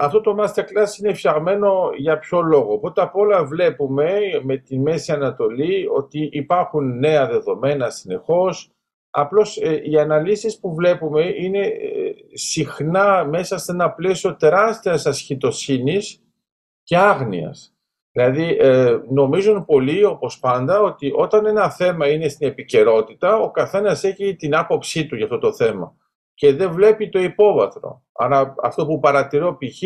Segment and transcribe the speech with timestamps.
[0.00, 5.12] αυτό το masterclass είναι φτιαγμένο για ποιο λόγο; Πρώτα απ' όλα βλέπουμε με τη Μέση
[5.12, 8.70] Ανατολή ότι υπάρχουν νέα δεδομένα συνεχώς.
[9.10, 16.22] Απλώς ε, οι αναλύσεις που βλέπουμε είναι ε, συχνά μέσα σε ένα πλαίσιο τεράστιας ασχητοσύνης
[16.82, 17.74] και άγνοιας.
[18.12, 24.04] Δηλαδή ε, νομίζουν πολλοί, όπως πάντα, ότι όταν ένα θέμα είναι στην επικαιρότητα, ο καθένας
[24.04, 25.94] έχει την άποψή του για αυτό το θέμα
[26.40, 28.02] και δεν βλέπει το υπόβαθρο.
[28.12, 29.82] Άρα αυτό που παρατηρώ π.χ.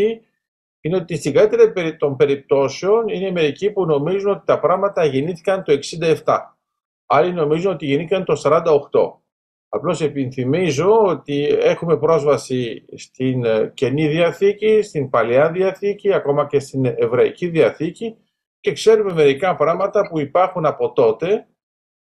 [0.81, 5.79] είναι ότι στην καλύτερη των περιπτώσεων είναι μερικοί που νομίζουν ότι τα πράγματα γεννήθηκαν το
[6.25, 6.39] 67.
[7.07, 9.19] Άλλοι νομίζουν ότι γεννήθηκαν το 48.
[9.69, 16.85] Απλώς επιθυμίζω ότι έχουμε πρόσβαση στην ε, Καινή Διαθήκη, στην Παλαιά Διαθήκη, ακόμα και στην
[16.85, 18.17] Εβραϊκή Διαθήκη
[18.61, 21.47] και ξέρουμε μερικά πράγματα που υπάρχουν από τότε,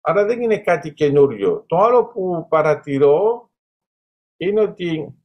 [0.01, 1.63] αλλά δεν είναι κάτι καινούριο.
[1.67, 3.46] Το άλλο που παρατηρώ
[4.37, 5.15] είναι ότι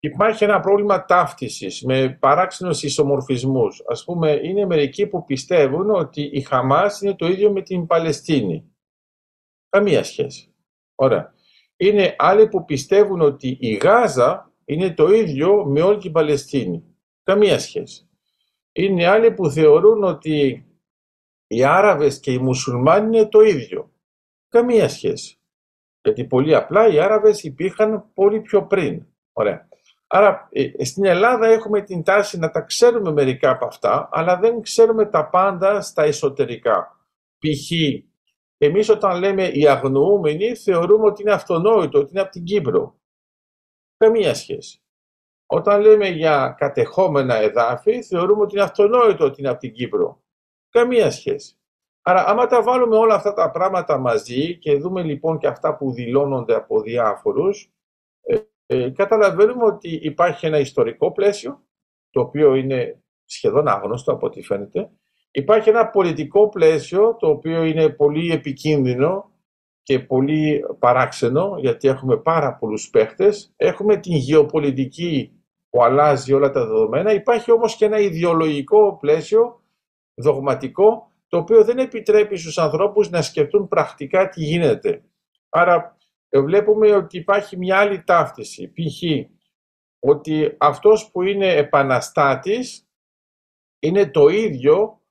[0.00, 3.82] υπάρχει ένα πρόβλημα ταύτισης με παράξενους ισομορφισμούς.
[3.86, 8.74] Ας πούμε, είναι μερικοί που πιστεύουν ότι η Χαμάς είναι το ίδιο με την Παλαιστίνη.
[9.68, 10.54] Καμία σχέση.
[10.94, 11.34] Ωραία.
[11.76, 16.84] Είναι άλλοι που πιστεύουν ότι η Γάζα είναι το ίδιο με όλη την Παλαιστίνη.
[17.22, 18.08] Καμία σχέση.
[18.72, 20.64] Είναι άλλοι που θεωρούν ότι
[21.46, 23.92] οι Άραβες και οι Μουσουλμάνοι είναι το ίδιο.
[24.48, 25.39] Καμία σχέση.
[26.02, 29.06] Γιατί πολύ απλά οι Άραβες υπήρχαν πολύ πιο πριν.
[29.32, 29.68] Ωραία.
[30.06, 34.60] Άρα ε, στην Ελλάδα έχουμε την τάση να τα ξέρουμε μερικά από αυτά, αλλά δεν
[34.60, 37.06] ξέρουμε τα πάντα στα εσωτερικά.
[37.38, 37.70] Π.χ.
[38.58, 42.98] εμείς όταν λέμε οι αγνοούμενοι θεωρούμε ότι είναι αυτονόητο, ότι είναι από την Κύπρο.
[43.96, 44.82] Καμία σχέση.
[45.46, 50.22] Όταν λέμε για κατεχόμενα εδάφη, θεωρούμε ότι είναι αυτονόητο ότι είναι από την Κύπρο.
[50.70, 51.59] Καμία σχέση.
[52.02, 55.92] Άρα, άμα τα βάλουμε όλα αυτά τα πράγματα μαζί και δούμε λοιπόν και αυτά που
[55.92, 57.72] δηλώνονται από διάφορους,
[58.22, 61.64] ε, ε, καταλαβαίνουμε ότι υπάρχει ένα ιστορικό πλαίσιο,
[62.10, 64.90] το οποίο είναι σχεδόν άγνωστο από ό,τι φαίνεται.
[65.30, 69.30] Υπάρχει ένα πολιτικό πλαίσιο, το οποίο είναι πολύ επικίνδυνο
[69.82, 73.52] και πολύ παράξενο, γιατί έχουμε πάρα πολλούς παίχτες.
[73.56, 75.32] Έχουμε την γεωπολιτική
[75.70, 77.12] που αλλάζει όλα τα δεδομένα.
[77.12, 79.62] Υπάρχει όμως και ένα ιδεολογικό πλαίσιο,
[80.14, 85.04] δογματικό, το οποίο δεν επιτρέπει στους ανθρώπους να σκεφτούν πρακτικά τι γίνεται.
[85.48, 85.96] Άρα
[86.28, 89.02] ε, βλέπουμε ότι υπάρχει μια άλλη ταύτιση, π.χ.
[89.98, 92.88] ότι αυτός που είναι επαναστάτης
[93.78, 95.02] είναι το ίδιο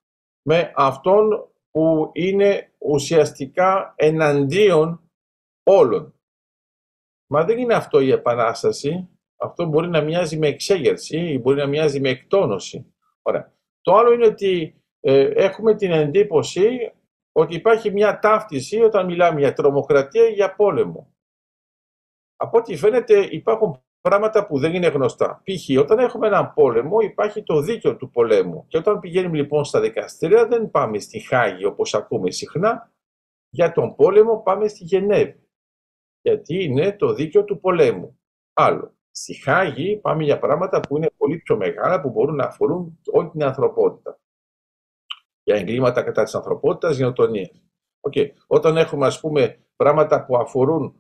[0.42, 5.10] με αυτόν που είναι ουσιαστικά εναντίον
[5.64, 6.14] όλων.
[7.28, 9.10] Μα δεν είναι αυτό η επανάσταση.
[9.38, 12.94] Αυτό μπορεί να μοιάζει με εξέγερση ή μπορεί να μοιάζει με εκτόνωση.
[13.22, 13.54] Ωραία.
[13.82, 16.92] Το άλλο είναι ότι ε, έχουμε την εντύπωση
[17.32, 21.14] ότι υπάρχει μια ταύτιση όταν μιλάμε για τρομοκρατία ή για πόλεμο.
[22.36, 25.42] Από ό,τι φαίνεται υπάρχουν πράγματα που δεν είναι γνωστά.
[25.44, 25.80] Π.χ.
[25.80, 30.48] όταν έχουμε έναν πόλεμο υπάρχει το δίκαιο του πολέμου και όταν πηγαίνουμε λοιπόν στα δικαστήρια
[30.48, 32.92] δεν πάμε στη Χάγη όπως ακούμε συχνά,
[33.50, 35.48] για τον πόλεμο πάμε στη Γενέβη.
[36.22, 38.20] Γιατί είναι το δίκαιο του πολέμου.
[38.54, 38.94] Άλλο.
[39.12, 43.30] Στη Χάγη πάμε για πράγματα που είναι πολύ πιο μεγάλα που μπορούν να αφορούν όλη
[43.30, 44.20] την ανθρωπότητα
[45.50, 47.64] για εγκλήματα κατά της ανθρωπότητας, γενοτονίες.
[48.10, 48.28] Okay.
[48.48, 50.96] Όταν έχουμε ας πούμε πράγματα που αφορούν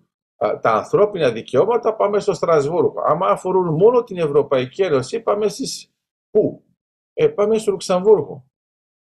[0.61, 3.01] τα ανθρώπινα δικαιώματα πάμε στο Στρασβούργο.
[3.05, 5.91] Άμα αφορούν μόνο την Ευρωπαϊκή Ένωση πάμε στις
[6.29, 6.63] πού;
[7.13, 8.45] Ε, πάμε στο Λουξεμβούργο.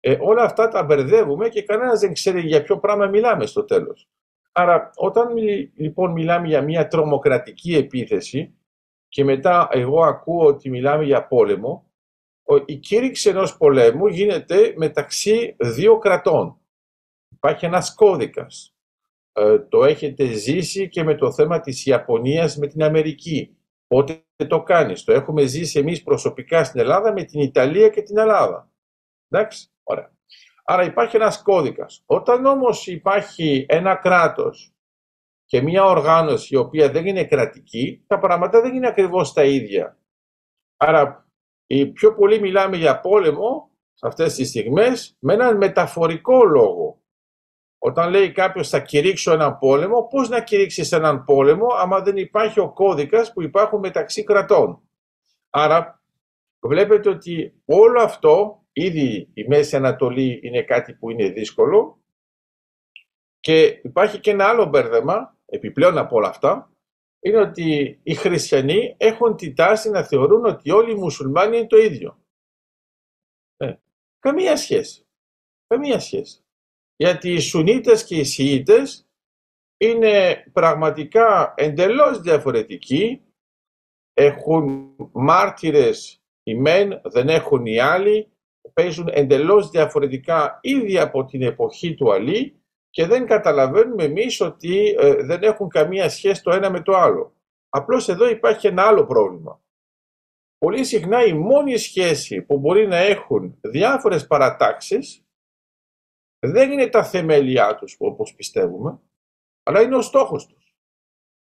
[0.00, 4.08] Ε, όλα αυτά τα μπερδεύουμε και κανένας δεν ξέρει για ποιο πράγμα μιλάμε στο τέλος.
[4.52, 5.36] Άρα όταν
[5.74, 8.54] λοιπόν μιλάμε για μια τρομοκρατική επίθεση
[9.08, 11.91] και μετά εγώ ακούω ότι μιλάμε για πόλεμο,
[12.66, 16.60] η κήρυξη ενός πολέμου γίνεται μεταξύ δύο κρατών.
[17.28, 18.74] Υπάρχει ένας κώδικας.
[19.32, 23.56] Ε, το έχετε ζήσει και με το θέμα της Ιαπωνίας με την Αμερική.
[23.86, 28.18] Πότε το κάνεις; Το έχουμε ζήσει εμείς προσωπικά στην Ελλάδα με την Ιταλία και την
[28.18, 28.70] Ελλάδα.
[29.28, 30.12] Εντάξει, ωραία.
[30.64, 32.02] Άρα υπάρχει ένας κώδικας.
[32.06, 34.74] Όταν όμως υπάρχει ένα κράτος
[35.44, 39.98] και μια οργάνωση η οποία δεν είναι κρατική, τα πράγματα δεν είναι ακριβώς τα ίδια.
[40.76, 41.21] Άρα
[41.86, 47.00] πιο πολύ μιλάμε για πόλεμο σε αυτές τις στιγμές με έναν μεταφορικό λόγο.
[47.78, 52.60] Όταν λέει κάποιος θα κηρύξω έναν πόλεμο, πώς να κηρύξεις έναν πόλεμο άμα δεν υπάρχει
[52.60, 54.82] ο κώδικας που υπάρχουν μεταξύ κρατών;
[55.50, 56.02] Άρα
[56.60, 62.02] βλέπετε ότι όλο αυτό, ήδη η Μέση Ανατολή είναι κάτι που είναι δύσκολο
[63.40, 66.71] και υπάρχει και ένα άλλο μπέρδεμα, επιπλέον από όλα αυτά,
[67.24, 71.76] είναι ότι οι χριστιανοί έχουν τη τάση να θεωρούν ότι όλοι οι μουσουλμάνοι είναι το
[71.76, 72.18] ίδιο.
[73.56, 73.74] Ε,
[74.18, 75.06] καμία σχέση.
[75.66, 76.44] Καμία σχέση.
[76.96, 79.08] Γιατί οι Σουνίτες και οι Σιήτες
[79.76, 83.22] είναι πραγματικά εντελώς διαφορετικοί,
[84.12, 88.32] έχουν μάρτυρες οι μεν, δεν έχουν οι άλλοι,
[88.72, 92.61] παίζουν εντελώς διαφορετικά ήδη από την εποχή του Αλή
[92.92, 97.36] και δεν καταλαβαίνουμε εμείς ότι ε, δεν έχουν καμία σχέση το ένα με το άλλο.
[97.68, 99.62] Απλώς εδώ υπάρχει ένα άλλο πρόβλημα.
[100.58, 105.24] Πολύ συχνά η μόνη σχέση που μπορεί να έχουν διάφορες παρατάξεις
[106.38, 109.00] δεν είναι τα θεμέλια τους όπως πιστεύουμε,
[109.62, 110.76] αλλά είναι ο στόχος τους.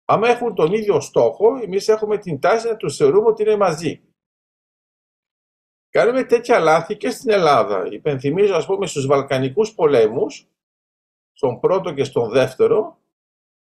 [0.05, 4.03] Αν έχουν τον ίδιο στόχο, εμείς έχουμε την τάση να τους θεωρούμε ότι είναι μαζί.
[5.89, 7.85] Κάνουμε τέτοια λάθη και στην Ελλάδα.
[7.91, 10.49] Υπενθυμίζω, ας πούμε, στους Βαλκανικούς πολέμους,
[11.39, 12.97] στον πρώτο και στον δεύτερο,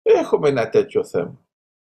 [0.03, 1.47] έχουμε ένα τέτοιο θέμα.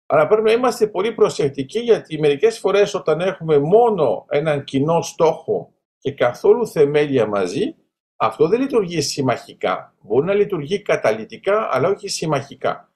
[0.06, 5.72] Αλλά πρέπει να είμαστε πολύ προσεκτικοί γιατί μερικές φορές όταν έχουμε μόνο έναν κοινό στόχο
[5.98, 7.74] και καθόλου θεμέλια μαζί,
[8.16, 9.94] αυτό δεν λειτουργεί συμμαχικά.
[10.00, 12.92] Μπορεί να λειτουργεί καταλυτικά, αλλά όχι συμμαχικά.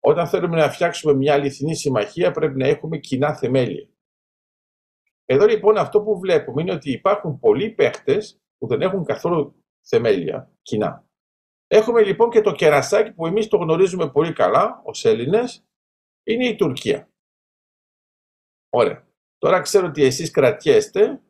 [0.00, 3.88] Όταν θέλουμε να φτιάξουμε μια αληθινή συμμαχία, πρέπει να έχουμε κοινά θεμέλια.
[5.24, 10.50] Εδώ λοιπόν αυτό που βλέπουμε είναι ότι υπάρχουν πολλοί παίχτες που δεν έχουν καθόλου θεμέλια
[10.62, 11.05] κοινά.
[11.66, 15.64] Έχουμε λοιπόν και το κερασάκι που εμείς το γνωρίζουμε πολύ καλά ως Έλληνες,
[16.22, 17.10] είναι η Τουρκία.
[18.68, 19.06] Ωραία.
[19.38, 21.20] Τώρα ξέρω ότι εσείς κρατιέστε,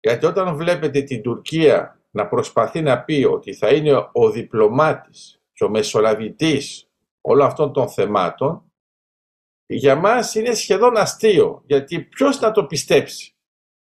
[0.00, 5.64] γιατί όταν βλέπετε την Τουρκία να προσπαθεί να πει ότι θα είναι ο διπλωμάτης και
[5.64, 6.90] ο μεσολαβητής
[7.20, 8.72] όλων αυτών των θεμάτων,
[9.66, 13.34] για μας είναι σχεδόν αστείο, γιατί ποιος να το πιστέψει,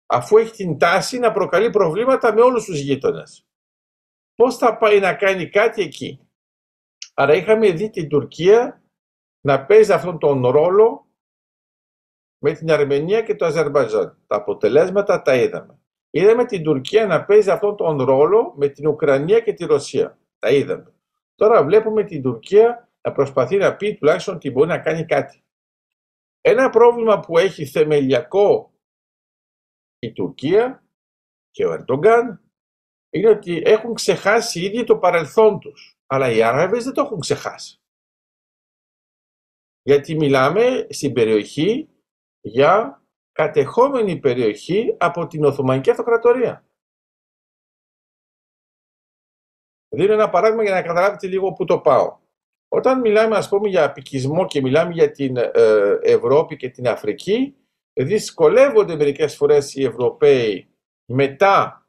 [0.06, 3.46] αφού έχει την τάση να προκαλεί προβλήματα με όλους τους γείτονες.
[4.44, 6.28] Πώς θα πάει να κάνει κάτι εκεί.
[7.14, 8.84] Άρα είχαμε δει την Τουρκία
[9.42, 11.08] να παίζει αυτόν τον ρόλο
[12.38, 14.18] με την Αρμενία και το Αζερμπαϊτζάν.
[14.28, 15.80] Τα αποτελέσματα τα είδαμε.
[16.10, 20.20] Είδαμε την Τουρκία να παίζει αυτόν τον ρόλο με την Ουκρανία και τη Ρωσία.
[20.40, 20.94] Τα είδαμε.
[21.36, 25.44] Τώρα βλέπουμε την Τουρκία να προσπαθεί να πει τουλάχιστον ότι μπορεί να κάνει κάτι.
[26.42, 28.74] Ένα πρόβλημα που έχει θεμελιακό
[30.00, 30.84] η Τουρκία
[31.52, 32.43] και ο Ερντογκάν
[33.14, 35.98] είναι ότι έχουν ξεχάσει ήδη το παρελθόν τους.
[36.06, 37.82] Αλλά οι Άραβες δεν το έχουν ξεχάσει.
[39.82, 41.90] Γιατί μιλάμε στην περιοχή
[42.42, 46.66] για κατεχόμενη περιοχή από την Οθωμανική Αυτοκρατορία.
[49.90, 52.20] Δίνω ένα παράδειγμα για να καταλάβετε λίγο πού το πάω.
[52.68, 55.52] Όταν μιλάμε ας πούμε για απικισμό και μιλάμε για την ε,
[56.02, 57.56] Ευρώπη και την Αφρική,
[57.94, 60.68] δυσκολεύονται μερικές φορές οι Ευρωπαίοι
[61.06, 61.83] μετά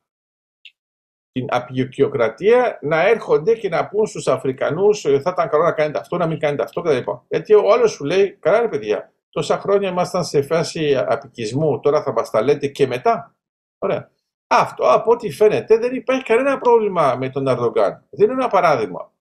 [1.34, 5.98] την απεικιοκρατία να έρχονται και να πούν στους Αφρικανούς «Ε, θα ήταν καλό να κάνετε
[5.98, 7.10] αυτό, να μην κάνετε αυτό κτλ.
[7.28, 12.02] Γιατί ο άλλος σου λέει καλά ρε παιδιά, τόσα χρόνια ήμασταν σε φάση απικισμού, τώρα
[12.02, 13.36] θα μας τα λέτε και μετά.
[13.78, 14.10] Ωραία.
[14.46, 18.06] Αυτό από ό,τι φαίνεται δεν υπάρχει κανένα πρόβλημα με τον Αρδογκάν.
[18.10, 19.12] Δίνω ένα παράδειγμα.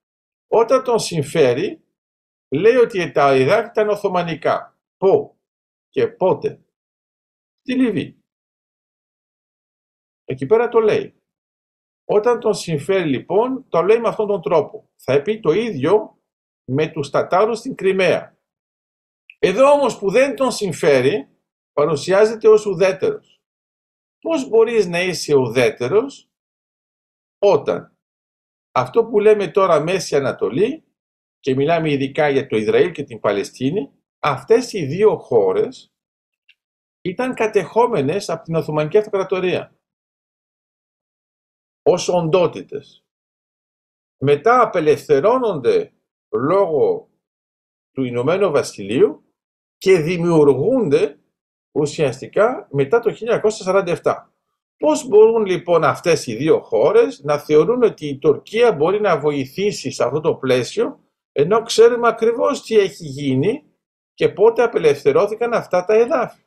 [0.48, 1.84] Όταν τον συμφέρει,
[2.56, 4.78] λέει ότι τα Ιράκ ήταν Οθωμανικά.
[4.98, 5.38] Πού
[5.90, 6.60] και πότε.
[7.62, 8.18] Στη Λιβύη.
[10.26, 11.23] Εκεί πέρα το λέει.
[12.16, 14.90] Όταν τον συμφέρει λοιπόν, το λέει με αυτόν τον τρόπο.
[14.96, 16.18] Θα πει το ίδιο
[16.64, 18.38] με τους Τατάρους στην Κρυμαία.
[19.40, 21.28] Εδώ όμως που δεν τον συμφέρει,
[21.74, 23.42] παρουσιάζεται ως ουδέτερος.
[24.20, 26.30] Πώς μπορείς να είσαι ουδέτερος
[27.40, 27.98] όταν
[28.72, 30.84] αυτό που λέμε τώρα Μέση Ανατολή
[31.40, 35.94] και μιλάμε ειδικά για το Ισραήλ και την Παλαιστίνη, αυτές οι δύο χώρες
[37.02, 39.78] ήταν κατεχόμενες από την Οθωμανική Αυτοκρατορία
[41.84, 43.06] ως οντότητες.
[44.18, 45.94] Μετά απελευθερώνονται
[46.30, 47.10] λόγω
[47.92, 49.24] του Ηνωμένου Βασιλείου
[49.78, 51.20] και δημιουργούνται
[51.72, 53.14] ουσιαστικά μετά το
[54.02, 54.16] 1947.
[54.78, 59.92] Πώς μπορούν λοιπόν αυτές οι δύο χώρες να θεωρούν ότι η Τουρκία μπορεί να βοηθήσει
[59.92, 63.64] σε αυτό το πλαίσιο ενώ ξέρουμε ακριβώς τι έχει γίνει
[64.14, 66.42] και πότε απελευθερώθηκαν αυτά τα εδάφη;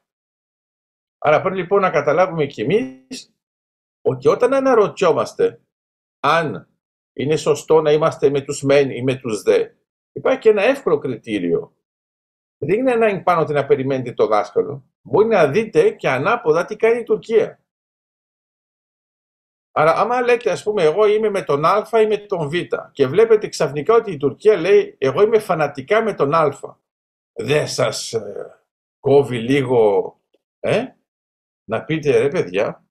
[1.19, 3.36] Άρα πρέπει λοιπόν να καταλάβουμε κι εμείς
[4.07, 5.61] ότι όταν αναρωτιόμαστε
[6.21, 6.69] αν
[7.13, 9.69] είναι σωστό να είμαστε με τους μεν ή με τους δε,
[10.13, 11.77] υπάρχει και ένα εύκολο κριτήριο.
[12.59, 14.85] Δεν είναι ανάγκη πάνω ότι να περιμένετε το δάσκαλο.
[15.03, 17.61] Μπορεί να δείτε και ανάποδα τι κάνει η Τουρκία.
[19.73, 22.55] Άρα, άμα λέτε, ας πούμε, εγώ είμαι με τον Α ή με τον Β
[22.93, 26.59] και βλέπετε ξαφνικά ότι η Τουρκία λέει, εγώ είμαι φανατικά με τον Α.
[27.33, 28.61] Δεν σας ε,
[29.01, 30.13] κόβει λίγο,
[30.61, 30.85] ε,
[31.65, 32.86] να πείτε, ρε παιδιά,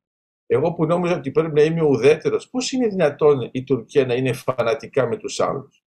[0.45, 4.33] εγώ που νόμιζα ότι πρέπει να είμαι ουδέτερος, πώς είναι δυνατόν η Τουρκία να είναι
[4.33, 5.83] φανατικά με τους άλλους;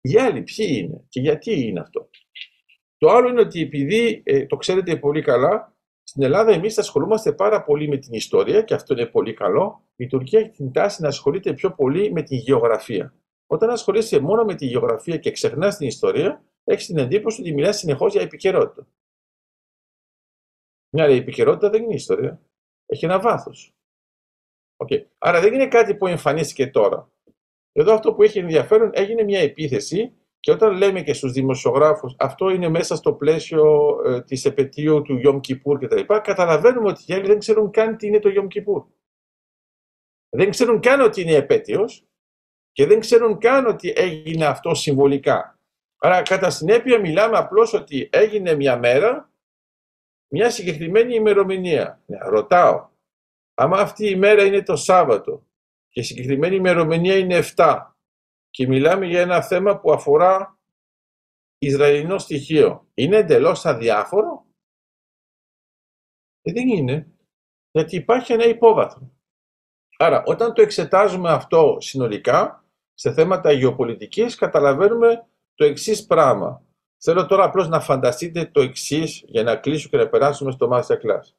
[0.00, 2.10] Οι άλλοι ποιοι είναι και γιατί είναι αυτό;
[2.96, 7.62] Το άλλο είναι ότι επειδή ε, το ξέρετε πολύ καλά, στην Ελλάδα εμείς ασχολούμαστε πάρα
[7.64, 9.88] πολύ με την ιστορία και αυτό είναι πολύ καλό.
[9.96, 13.14] Η Τουρκία έχει την τάση να ασχολείται πιο πολύ με τη γεωγραφία.
[13.46, 17.78] Όταν ασχολείσαι μόνο με τη γεωγραφία και ξεχνάς την ιστορία, έχεις την εντύπωση ότι μιλάς
[17.78, 18.86] συνεχώς για επικαιρότητα.
[20.90, 22.40] Μια επικαιρότητα δεν είναι ιστορία.
[22.86, 23.75] Έχει ένα βάθος.
[24.76, 25.02] Okay.
[25.18, 27.10] Άρα δεν είναι κάτι που εμφανίστηκε τώρα.
[27.72, 32.50] Εδώ αυτό που έχει ενδιαφέρον έγινε μια επίθεση και όταν λέμε και στους δημοσιογράφους αυτό
[32.50, 36.14] είναι μέσα στο πλαίσιο ε, της επαιτίου του Yom Kippur κτλ.
[36.22, 38.84] Καταλαβαίνουμε ότι οι άλλοι δεν ξέρουν καν τι είναι το Yom Kippur.
[40.28, 42.06] Δεν ξέρουν καν ότι είναι επέτειος
[42.72, 45.58] και δεν ξέρουν καν ότι έγινε αυτό συμβολικά.
[45.98, 49.30] Άρα κατά συνέπεια μιλάμε απλώς ότι έγινε μια μέρα,
[50.28, 52.02] μια συγκεκριμένη ημερομηνία.
[52.06, 52.88] Ναι, ρωτάω,
[53.58, 55.46] άμα αυτή η μέρα είναι το Σάββατο
[55.88, 57.90] και η συγκεκριμένη ημερομηνία είναι 7
[58.50, 60.58] και μιλάμε για ένα θέμα που αφορά
[61.58, 64.46] Ισραηλινό στοιχείο, είναι εντελώς αδιάφορο;
[66.42, 67.10] Ε, δεν είναι,
[67.70, 69.10] γιατί υπάρχει ένα υπόβαθρο.
[69.98, 76.64] Άρα, όταν το εξετάζουμε αυτό συνολικά, σε θέματα γεωπολιτικής, καταλαβαίνουμε το εξής πράγμα.
[76.98, 81.34] Θέλω τώρα απλώς να φανταστείτε το εξής για να κλείσω και να περάσουμε στο Masterclass.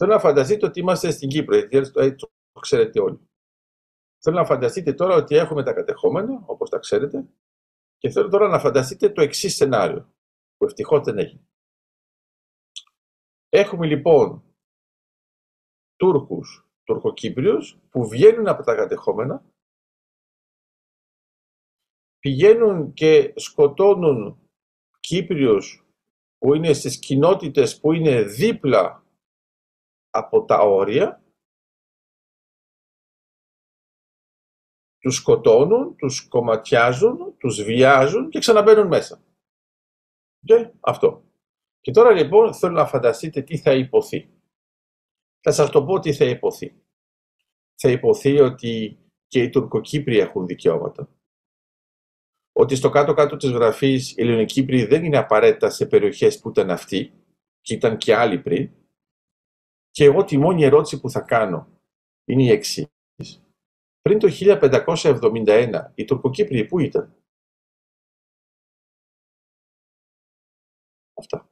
[0.00, 3.28] Θέλω να φανταστείτε ότι είμαστε στην Κύπρο, γιατί το ξέρετε όλοι.
[4.18, 7.28] Θέλω να φανταστείτε τώρα ότι έχουμε τα κατεχόμενα, όπως τα ξέρετε,
[7.98, 10.14] και θέλω τώρα να φανταστείτε το εξής σενάριο,
[10.56, 11.46] που ευτυχώς δεν έχει.
[13.48, 14.42] Έχουμε λοιπόν
[15.96, 19.44] Τούρκους, Τουρκοκύπριους, που βγαίνουν από τα κατεχόμενα,
[22.18, 24.50] πηγαίνουν και σκοτώνουν
[25.00, 25.86] Κύπριους
[26.38, 29.02] που είναι στις κοινότητες που είναι δίπλα
[30.18, 31.22] από τα όρια
[34.98, 39.22] τους σκοτώνουν, τους κομματιάζουν, τους βιάζουν και ξαναμπαίνουν μέσα.
[40.44, 41.24] Και αυτό.
[41.80, 44.30] Και τώρα λοιπόν θέλω να φανταστείτε τι θα υποθεί.
[45.40, 46.82] Θα σας το πω τι θα υποθεί.
[47.74, 51.08] Θα υποθεί ότι και οι Τουρκοκύπροι έχουν δικαιώματα.
[52.52, 57.12] Ότι στο κάτω-κάτω της γραφής οι Ελληνοκύπροι δεν είναι απαραίτητα σε περιοχές που ήταν αυτοί
[57.60, 58.70] και ήταν και άλλοι πριν.
[59.98, 61.80] Και εγώ τη μόνη ερώτηση που θα κάνω
[62.24, 62.86] είναι η εξής.
[64.00, 67.16] Πριν το 1571 οι Τουρκοκύπριοι πού ήταν;
[71.14, 71.47] Αυτά.